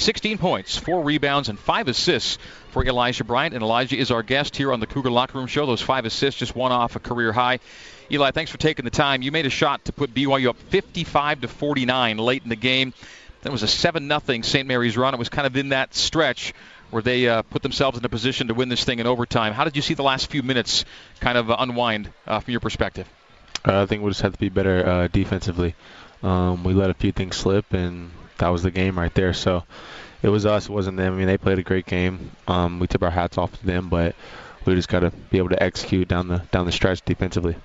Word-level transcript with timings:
16 0.00 0.38
points, 0.38 0.76
four 0.76 1.02
rebounds, 1.02 1.48
and 1.48 1.58
five 1.58 1.88
assists 1.88 2.38
for 2.70 2.84
Elijah 2.84 3.24
Bryant. 3.24 3.54
And 3.54 3.62
Elijah 3.62 3.96
is 3.96 4.10
our 4.10 4.22
guest 4.22 4.56
here 4.56 4.72
on 4.72 4.80
the 4.80 4.86
Cougar 4.86 5.10
Locker 5.10 5.38
Room 5.38 5.46
Show. 5.46 5.66
Those 5.66 5.82
five 5.82 6.04
assists, 6.04 6.40
just 6.40 6.56
one 6.56 6.72
off 6.72 6.96
a 6.96 7.00
career 7.00 7.32
high. 7.32 7.60
Eli, 8.10 8.30
thanks 8.32 8.50
for 8.50 8.58
taking 8.58 8.84
the 8.84 8.90
time. 8.90 9.22
You 9.22 9.30
made 9.30 9.46
a 9.46 9.50
shot 9.50 9.84
to 9.84 9.92
put 9.92 10.12
BYU 10.12 10.48
up 10.48 10.56
55 10.56 11.42
to 11.42 11.48
49 11.48 12.18
late 12.18 12.42
in 12.42 12.48
the 12.48 12.56
game. 12.56 12.92
That 13.42 13.52
was 13.52 13.62
a 13.62 13.68
7 13.68 14.08
0 14.08 14.42
St. 14.42 14.66
Mary's 14.66 14.96
run. 14.96 15.14
It 15.14 15.18
was 15.18 15.28
kind 15.28 15.46
of 15.46 15.56
in 15.56 15.70
that 15.70 15.94
stretch 15.94 16.52
where 16.90 17.02
they 17.02 17.28
uh, 17.28 17.42
put 17.42 17.62
themselves 17.62 17.98
in 17.98 18.04
a 18.04 18.08
position 18.08 18.48
to 18.48 18.54
win 18.54 18.68
this 18.68 18.84
thing 18.84 18.98
in 18.98 19.06
overtime. 19.06 19.52
How 19.52 19.64
did 19.64 19.76
you 19.76 19.82
see 19.82 19.94
the 19.94 20.02
last 20.02 20.30
few 20.30 20.42
minutes 20.42 20.84
kind 21.20 21.38
of 21.38 21.50
uh, 21.50 21.56
unwind 21.58 22.10
uh, 22.26 22.40
from 22.40 22.50
your 22.50 22.60
perspective? 22.60 23.08
Uh, 23.64 23.82
I 23.82 23.86
think 23.86 24.02
we 24.02 24.10
just 24.10 24.22
had 24.22 24.32
to 24.32 24.38
be 24.38 24.48
better 24.48 24.86
uh, 24.86 25.08
defensively. 25.08 25.74
Um, 26.22 26.64
we 26.64 26.74
let 26.74 26.90
a 26.90 26.94
few 26.94 27.12
things 27.12 27.36
slip, 27.36 27.72
and 27.72 28.10
that 28.40 28.48
was 28.48 28.62
the 28.62 28.70
game 28.70 28.98
right 28.98 29.14
there. 29.14 29.32
So 29.32 29.64
it 30.22 30.28
was 30.28 30.44
us, 30.44 30.68
it 30.68 30.72
wasn't 30.72 30.96
them. 30.96 31.14
I 31.14 31.16
mean, 31.16 31.26
they 31.26 31.38
played 31.38 31.58
a 31.58 31.62
great 31.62 31.86
game. 31.86 32.30
Um, 32.46 32.78
we 32.78 32.86
tip 32.86 33.02
our 33.02 33.10
hats 33.10 33.38
off 33.38 33.58
to 33.58 33.66
them, 33.66 33.88
but 33.88 34.14
we 34.64 34.74
just 34.74 34.88
got 34.88 35.00
to 35.00 35.10
be 35.30 35.38
able 35.38 35.48
to 35.50 35.62
execute 35.62 36.08
down 36.08 36.28
the 36.28 36.38
down 36.50 36.66
the 36.66 36.72
stretch 36.72 37.02
defensively. 37.04 37.56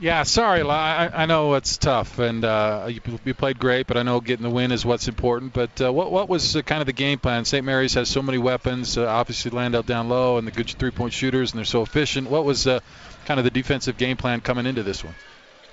Yeah, 0.00 0.22
sorry, 0.22 0.62
I, 0.62 1.24
I 1.24 1.26
know 1.26 1.52
it's 1.54 1.76
tough, 1.76 2.18
and 2.18 2.42
uh, 2.42 2.86
you, 2.88 3.02
you 3.22 3.34
played 3.34 3.58
great, 3.58 3.86
but 3.86 3.98
I 3.98 4.02
know 4.02 4.18
getting 4.22 4.44
the 4.44 4.50
win 4.50 4.72
is 4.72 4.82
what's 4.82 5.08
important. 5.08 5.52
But 5.52 5.78
uh, 5.78 5.92
what 5.92 6.10
what 6.10 6.26
was 6.26 6.56
uh, 6.56 6.62
kind 6.62 6.80
of 6.80 6.86
the 6.86 6.94
game 6.94 7.18
plan? 7.18 7.44
St. 7.44 7.64
Mary's 7.64 7.92
has 7.94 8.08
so 8.08 8.22
many 8.22 8.38
weapons. 8.38 8.96
Uh, 8.96 9.06
obviously, 9.06 9.50
Landale 9.50 9.82
down 9.82 10.08
low, 10.08 10.38
and 10.38 10.46
the 10.46 10.52
good 10.52 10.70
three-point 10.70 11.12
shooters, 11.12 11.52
and 11.52 11.58
they're 11.58 11.66
so 11.66 11.82
efficient. 11.82 12.30
What 12.30 12.46
was 12.46 12.66
uh, 12.66 12.80
kind 13.26 13.38
of 13.38 13.44
the 13.44 13.50
defensive 13.50 13.98
game 13.98 14.16
plan 14.16 14.40
coming 14.40 14.64
into 14.64 14.82
this 14.82 15.04
one? 15.04 15.14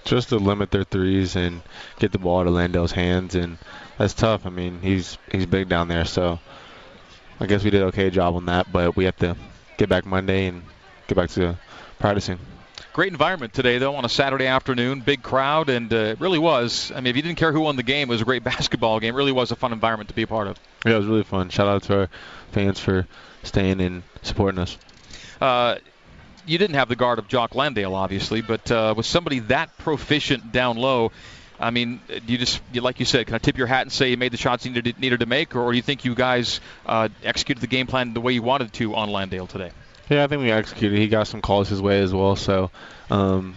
Just 0.08 0.30
to 0.30 0.38
limit 0.38 0.72
their 0.72 0.86
threes 0.86 1.36
and 1.36 1.62
get 2.00 2.12
the 2.14 2.18
ball 2.18 2.44
to 2.44 2.50
Landale's 2.50 2.94
hands, 2.94 3.36
and 3.36 3.58
that's 3.98 4.14
tough. 4.14 4.46
I 4.46 4.50
mean, 4.50 4.80
he's 4.82 5.18
he's 5.32 5.46
big 5.46 5.68
down 5.68 5.90
there, 5.90 6.06
so 6.06 6.40
I 7.40 7.46
guess 7.46 7.64
we 7.64 7.70
did 7.70 7.84
okay 7.84 8.10
job 8.10 8.36
on 8.36 8.46
that. 8.46 8.72
But 8.72 8.96
we 8.96 9.04
have 9.04 9.18
to 9.18 9.36
get 9.78 9.90
back 9.90 10.06
Monday 10.06 10.48
and 10.48 10.64
get 11.08 11.16
back 11.16 11.30
to 11.32 11.58
practicing. 12.00 12.40
Great 12.94 13.12
environment 13.12 13.54
today, 13.54 13.78
though, 13.78 13.96
on 13.96 14.06
a 14.06 14.10
Saturday 14.10 14.48
afternoon. 14.48 15.02
Big 15.02 15.22
crowd, 15.22 15.70
and 15.70 15.94
uh, 15.94 15.98
it 15.98 16.20
really 16.20 16.40
was. 16.40 16.92
I 16.96 16.96
mean, 16.96 17.08
if 17.08 17.16
you 17.16 17.22
didn't 17.22 17.38
care 17.38 17.52
who 17.52 17.60
won 17.60 17.76
the 17.76 17.84
game, 17.84 18.10
it 18.10 18.12
was 18.12 18.22
a 18.22 18.26
great 18.26 18.44
basketball 18.46 19.00
game. 19.00 19.14
It 19.14 19.18
really 19.18 19.32
was 19.32 19.52
a 19.52 19.56
fun 19.56 19.74
environment 19.74 20.10
to 20.10 20.16
be 20.16 20.24
a 20.24 20.28
part 20.28 20.48
of. 20.48 20.58
Yeah, 20.86 20.94
it 20.94 20.98
was 20.98 21.06
really 21.06 21.24
fun. 21.24 21.50
Shout 21.50 21.68
out 21.68 21.84
to 21.84 22.00
our 22.00 22.10
fans 22.54 22.80
for 22.80 23.06
staying 23.44 23.82
and 23.82 24.04
supporting 24.24 24.60
us. 24.60 24.78
Uh, 25.40 25.76
you 26.48 26.58
didn't 26.58 26.76
have 26.76 26.90
the 26.90 26.96
guard 26.96 27.20
of 27.20 27.28
Jock 27.28 27.56
Landale, 27.56 27.94
obviously, 27.94 28.42
but 28.42 28.72
uh, 28.72 28.94
with 28.96 29.06
somebody 29.06 29.40
that 29.40 29.78
proficient 29.78 30.52
down 30.52 30.78
low, 30.78 31.12
I 31.60 31.72
mean, 31.72 32.02
do 32.08 32.22
you 32.26 32.38
just, 32.38 32.62
like 32.74 33.00
you 33.00 33.06
said, 33.06 33.28
kind 33.28 33.36
of 33.36 33.42
tip 33.42 33.58
your 33.58 33.68
hat 33.68 33.82
and 33.82 33.92
say 33.92 34.12
you 34.12 34.18
made 34.18 34.32
the 34.32 34.38
shots 34.38 34.66
you 34.66 34.72
needed, 34.72 35.00
needed 35.00 35.20
to 35.22 35.26
make, 35.26 35.56
or 35.56 35.72
do 35.72 35.76
you 35.76 35.82
think 35.82 36.06
you 36.06 36.16
guys 36.16 36.62
uh, 36.86 37.10
executed 37.24 37.62
the 37.62 37.68
game 37.68 37.88
plan 37.88 38.14
the 38.14 38.22
way 38.22 38.34
you 38.34 38.44
wanted 38.44 38.74
to 38.74 38.96
on 38.96 39.10
Landale 39.10 39.48
today? 39.48 39.72
Yeah, 40.10 40.24
I 40.24 40.28
think 40.28 40.42
we 40.42 40.52
executed. 40.52 40.98
He 41.00 41.08
got 41.08 41.28
some 41.28 41.42
calls 41.42 41.68
his 41.68 41.82
way 41.82 42.00
as 42.00 42.14
well. 42.14 42.36
So, 42.36 42.72
um, 43.10 43.56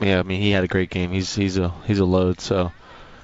yeah, 0.00 0.18
I 0.18 0.22
mean, 0.22 0.40
he 0.40 0.50
had 0.50 0.64
a 0.64 0.68
great 0.68 0.90
game. 0.90 1.12
He's 1.12 1.34
he's 1.34 1.56
a 1.56 1.68
he's 1.86 2.00
a 2.00 2.04
load. 2.04 2.40
So, 2.40 2.72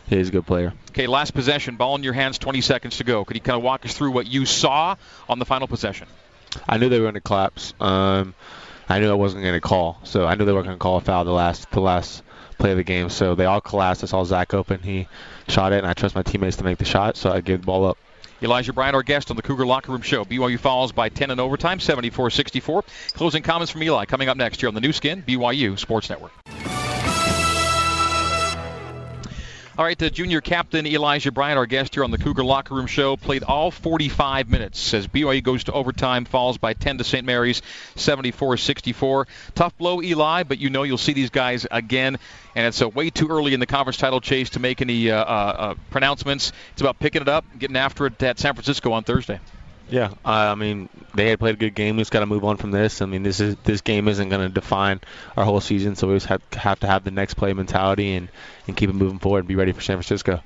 yeah, 0.08 0.18
he's 0.18 0.28
a 0.28 0.32
good 0.32 0.46
player. 0.46 0.72
Okay, 0.90 1.08
last 1.08 1.32
possession, 1.32 1.76
ball 1.76 1.96
in 1.96 2.04
your 2.04 2.12
hands, 2.12 2.38
20 2.38 2.60
seconds 2.60 2.98
to 2.98 3.04
go. 3.04 3.24
Could 3.24 3.36
you 3.36 3.40
kind 3.40 3.56
of 3.56 3.62
walk 3.62 3.84
us 3.84 3.94
through 3.94 4.12
what 4.12 4.26
you 4.26 4.46
saw 4.46 4.96
on 5.28 5.38
the 5.38 5.44
final 5.44 5.66
possession? 5.66 6.06
I 6.68 6.78
knew 6.78 6.88
they 6.88 6.98
were 6.98 7.04
going 7.04 7.14
to 7.14 7.20
collapse. 7.20 7.74
Um, 7.80 8.34
I 8.88 8.98
knew 9.00 9.10
I 9.10 9.14
wasn't 9.14 9.42
going 9.42 9.54
to 9.54 9.60
call, 9.60 9.98
so 10.04 10.26
I 10.26 10.34
knew 10.34 10.44
they 10.44 10.52
were 10.52 10.62
going 10.62 10.74
to 10.74 10.78
call 10.78 10.96
a 10.96 11.00
foul 11.00 11.24
the 11.24 11.32
last 11.32 11.70
the 11.70 11.80
last 11.80 12.22
play 12.58 12.70
of 12.72 12.76
the 12.76 12.84
game. 12.84 13.10
So 13.10 13.34
they 13.34 13.44
all 13.44 13.60
collapsed. 13.60 14.02
I 14.02 14.06
saw 14.06 14.24
Zach 14.24 14.54
open. 14.54 14.82
He 14.82 15.08
shot 15.48 15.72
it, 15.72 15.78
and 15.78 15.86
I 15.86 15.94
trust 15.94 16.14
my 16.14 16.22
teammates 16.22 16.56
to 16.56 16.64
make 16.64 16.78
the 16.78 16.84
shot, 16.84 17.16
so 17.16 17.30
I 17.30 17.40
gave 17.40 17.60
the 17.60 17.66
ball 17.66 17.86
up. 17.86 17.98
Elijah 18.40 18.72
Bryant, 18.72 18.94
our 18.94 19.02
guest 19.02 19.30
on 19.30 19.36
the 19.36 19.42
Cougar 19.42 19.66
Locker 19.66 19.90
Room 19.90 20.02
Show. 20.02 20.24
BYU 20.24 20.60
falls 20.60 20.92
by 20.92 21.08
10 21.08 21.32
in 21.32 21.40
overtime, 21.40 21.80
74-64. 21.80 22.84
Closing 23.14 23.42
comments 23.42 23.72
from 23.72 23.82
Eli 23.82 24.04
coming 24.04 24.28
up 24.28 24.36
next 24.36 24.60
here 24.60 24.68
on 24.68 24.74
the 24.74 24.80
Nu 24.80 24.92
Skin, 24.92 25.24
BYU 25.26 25.76
Sports 25.76 26.08
Network. 26.08 26.32
All 29.78 29.84
right, 29.84 29.96
the 29.96 30.10
junior 30.10 30.40
captain 30.40 30.88
Elijah 30.88 31.30
Bryant, 31.30 31.56
our 31.56 31.64
guest 31.64 31.94
here 31.94 32.02
on 32.02 32.10
the 32.10 32.18
Cougar 32.18 32.42
Locker 32.42 32.74
Room 32.74 32.88
Show, 32.88 33.16
played 33.16 33.44
all 33.44 33.70
45 33.70 34.48
minutes 34.48 34.92
as 34.92 35.06
BYU 35.06 35.40
goes 35.40 35.62
to 35.64 35.72
overtime, 35.72 36.24
falls 36.24 36.58
by 36.58 36.74
10 36.74 36.98
to 36.98 37.04
St. 37.04 37.24
Mary's, 37.24 37.62
74-64. 37.94 39.26
Tough 39.54 39.78
blow, 39.78 40.02
Eli, 40.02 40.42
but 40.42 40.58
you 40.58 40.68
know 40.68 40.82
you'll 40.82 40.98
see 40.98 41.12
these 41.12 41.30
guys 41.30 41.64
again, 41.70 42.18
and 42.56 42.66
it's 42.66 42.82
uh, 42.82 42.88
way 42.88 43.10
too 43.10 43.28
early 43.28 43.54
in 43.54 43.60
the 43.60 43.66
conference 43.66 43.98
title 43.98 44.20
chase 44.20 44.50
to 44.50 44.58
make 44.58 44.82
any 44.82 45.12
uh, 45.12 45.16
uh, 45.16 45.22
uh 45.22 45.74
pronouncements. 45.90 46.50
It's 46.72 46.80
about 46.80 46.98
picking 46.98 47.22
it 47.22 47.28
up, 47.28 47.44
getting 47.56 47.76
after 47.76 48.06
it 48.06 48.20
at 48.20 48.40
San 48.40 48.54
Francisco 48.54 48.90
on 48.90 49.04
Thursday. 49.04 49.38
Yeah, 49.90 50.12
I 50.24 50.54
mean 50.54 50.88
they 51.14 51.30
had 51.30 51.38
played 51.38 51.54
a 51.54 51.58
good 51.58 51.74
game. 51.74 51.96
We 51.96 52.02
just 52.02 52.10
got 52.10 52.20
to 52.20 52.26
move 52.26 52.44
on 52.44 52.58
from 52.58 52.70
this. 52.72 53.00
I 53.00 53.06
mean 53.06 53.22
this 53.22 53.40
is 53.40 53.56
this 53.64 53.80
game 53.80 54.06
isn't 54.08 54.28
going 54.28 54.42
to 54.46 54.48
define 54.52 55.00
our 55.36 55.44
whole 55.44 55.60
season, 55.60 55.96
so 55.96 56.08
we 56.08 56.14
just 56.16 56.26
have, 56.26 56.42
have 56.52 56.80
to 56.80 56.86
have 56.86 57.04
the 57.04 57.10
next 57.10 57.34
play 57.34 57.52
mentality 57.54 58.14
and 58.14 58.28
and 58.66 58.76
keep 58.76 58.90
it 58.90 58.94
moving 58.94 59.18
forward 59.18 59.40
and 59.40 59.48
be 59.48 59.56
ready 59.56 59.72
for 59.72 59.80
San 59.80 59.96
Francisco. 59.96 60.42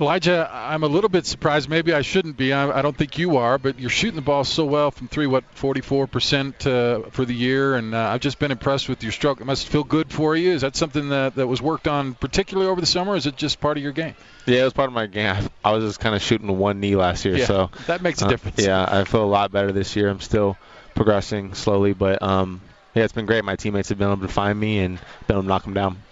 Elijah, 0.00 0.48
I'm 0.52 0.84
a 0.84 0.86
little 0.86 1.10
bit 1.10 1.26
surprised. 1.26 1.68
Maybe 1.68 1.92
I 1.92 2.02
shouldn't 2.02 2.36
be. 2.36 2.52
I, 2.52 2.78
I 2.78 2.82
don't 2.82 2.96
think 2.96 3.18
you 3.18 3.38
are, 3.38 3.58
but 3.58 3.80
you're 3.80 3.90
shooting 3.90 4.14
the 4.14 4.22
ball 4.22 4.44
so 4.44 4.64
well 4.64 4.92
from 4.92 5.08
three, 5.08 5.26
what, 5.26 5.42
44% 5.56 6.66
uh, 6.66 7.10
for 7.10 7.24
the 7.24 7.34
year, 7.34 7.74
and 7.74 7.94
uh, 7.94 8.10
I've 8.10 8.20
just 8.20 8.38
been 8.38 8.52
impressed 8.52 8.88
with 8.88 9.02
your 9.02 9.10
stroke. 9.10 9.40
It 9.40 9.44
must 9.44 9.66
feel 9.66 9.82
good 9.82 10.12
for 10.12 10.36
you. 10.36 10.52
Is 10.52 10.60
that 10.60 10.76
something 10.76 11.08
that, 11.08 11.34
that 11.34 11.46
was 11.48 11.60
worked 11.60 11.88
on 11.88 12.14
particularly 12.14 12.70
over 12.70 12.80
the 12.80 12.86
summer, 12.86 13.12
or 13.12 13.16
is 13.16 13.26
it 13.26 13.36
just 13.36 13.60
part 13.60 13.76
of 13.76 13.82
your 13.82 13.92
game? 13.92 14.14
Yeah, 14.46 14.60
it 14.60 14.64
was 14.64 14.72
part 14.72 14.88
of 14.88 14.94
my 14.94 15.06
game. 15.06 15.48
I 15.64 15.72
was 15.72 15.84
just 15.84 16.00
kind 16.00 16.14
of 16.14 16.22
shooting 16.22 16.56
one 16.56 16.78
knee 16.78 16.94
last 16.94 17.24
year, 17.24 17.36
yeah, 17.36 17.46
so 17.46 17.70
that 17.86 18.00
makes 18.00 18.22
a 18.22 18.26
uh, 18.26 18.28
difference. 18.28 18.64
Yeah, 18.64 18.84
I 18.88 19.02
feel 19.04 19.24
a 19.24 19.26
lot 19.26 19.50
better 19.50 19.72
this 19.72 19.96
year. 19.96 20.08
I'm 20.08 20.20
still 20.20 20.56
progressing 20.94 21.54
slowly, 21.54 21.92
but 21.92 22.22
um, 22.22 22.60
yeah, 22.94 23.04
it's 23.04 23.12
been 23.12 23.26
great. 23.26 23.44
My 23.44 23.56
teammates 23.56 23.88
have 23.88 23.98
been 23.98 24.10
able 24.12 24.26
to 24.26 24.32
find 24.32 24.58
me 24.58 24.78
and 24.78 24.98
been 25.26 25.34
able 25.34 25.42
to 25.42 25.48
knock 25.48 25.64
them 25.64 25.74
down. 25.74 26.02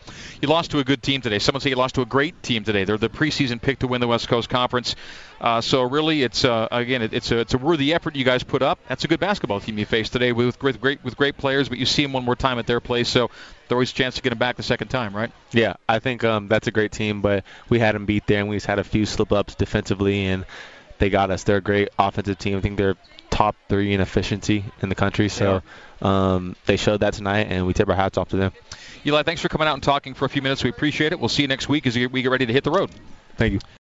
You 0.40 0.48
lost 0.48 0.70
to 0.72 0.78
a 0.78 0.84
good 0.84 1.02
team 1.02 1.22
today. 1.22 1.38
Someone 1.38 1.60
say 1.60 1.70
you 1.70 1.76
lost 1.76 1.94
to 1.94 2.02
a 2.02 2.06
great 2.06 2.42
team 2.42 2.62
today. 2.62 2.84
They're 2.84 2.98
the 2.98 3.08
preseason 3.08 3.60
pick 3.60 3.78
to 3.78 3.86
win 3.86 4.00
the 4.00 4.06
West 4.06 4.28
Coast 4.28 4.50
Conference. 4.50 4.94
Uh, 5.40 5.60
so 5.60 5.82
really, 5.82 6.22
it's 6.22 6.44
uh, 6.44 6.68
again, 6.70 7.02
it, 7.02 7.14
it's 7.14 7.30
a 7.30 7.38
it's 7.38 7.54
a 7.54 7.58
worthy 7.58 7.94
effort 7.94 8.16
you 8.16 8.24
guys 8.24 8.42
put 8.42 8.62
up. 8.62 8.78
That's 8.88 9.04
a 9.04 9.08
good 9.08 9.20
basketball 9.20 9.60
team 9.60 9.78
you 9.78 9.86
faced 9.86 10.12
today 10.12 10.32
with 10.32 10.58
great 10.58 10.80
great 10.80 11.02
with 11.02 11.16
great 11.16 11.36
players. 11.36 11.68
But 11.68 11.78
you 11.78 11.86
see 11.86 12.02
them 12.02 12.12
one 12.12 12.24
more 12.24 12.36
time 12.36 12.58
at 12.58 12.66
their 12.66 12.80
place, 12.80 13.08
so 13.08 13.28
there's 13.28 13.72
always 13.72 13.90
a 13.92 13.94
chance 13.94 14.16
to 14.16 14.22
get 14.22 14.30
them 14.30 14.38
back 14.38 14.56
the 14.56 14.62
second 14.62 14.88
time, 14.88 15.16
right? 15.16 15.32
Yeah, 15.52 15.74
I 15.88 15.98
think 16.00 16.22
um, 16.24 16.48
that's 16.48 16.66
a 16.66 16.70
great 16.70 16.92
team. 16.92 17.22
But 17.22 17.44
we 17.68 17.78
had 17.78 17.94
them 17.94 18.04
beat 18.04 18.26
there, 18.26 18.40
and 18.40 18.48
we 18.48 18.56
just 18.56 18.66
had 18.66 18.78
a 18.78 18.84
few 18.84 19.06
slip 19.06 19.32
ups 19.32 19.54
defensively, 19.54 20.26
and 20.26 20.44
they 20.98 21.10
got 21.10 21.30
us. 21.30 21.44
They're 21.44 21.58
a 21.58 21.62
great 21.62 21.88
offensive 21.98 22.38
team. 22.38 22.58
I 22.58 22.60
think 22.60 22.76
they're 22.76 22.96
top 23.36 23.54
three 23.68 23.92
in 23.92 24.00
efficiency 24.00 24.64
in 24.80 24.88
the 24.88 24.94
country. 24.94 25.28
So 25.28 25.62
um, 26.00 26.56
they 26.64 26.78
showed 26.78 27.00
that 27.00 27.12
tonight, 27.12 27.48
and 27.50 27.66
we 27.66 27.74
tip 27.74 27.86
our 27.86 27.94
hats 27.94 28.16
off 28.16 28.30
to 28.30 28.36
them. 28.36 28.52
Eli, 29.04 29.24
thanks 29.24 29.42
for 29.42 29.48
coming 29.48 29.68
out 29.68 29.74
and 29.74 29.82
talking 29.82 30.14
for 30.14 30.24
a 30.24 30.28
few 30.28 30.40
minutes. 30.40 30.64
We 30.64 30.70
appreciate 30.70 31.12
it. 31.12 31.20
We'll 31.20 31.28
see 31.28 31.42
you 31.42 31.48
next 31.48 31.68
week 31.68 31.86
as 31.86 31.94
we 31.94 32.22
get 32.22 32.30
ready 32.30 32.46
to 32.46 32.52
hit 32.52 32.64
the 32.64 32.70
road. 32.70 32.90
Thank 33.36 33.52
you. 33.52 33.60